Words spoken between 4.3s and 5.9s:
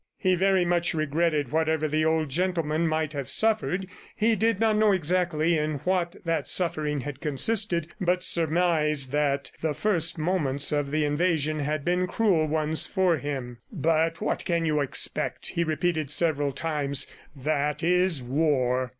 did not know exactly in